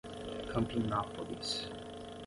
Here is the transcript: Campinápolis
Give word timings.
Campinápolis 0.51 1.69